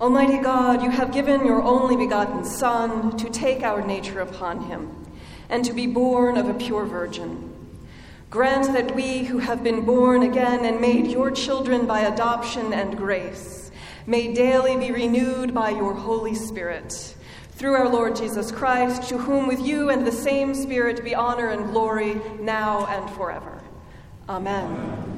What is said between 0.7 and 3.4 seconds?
you have given your only begotten Son to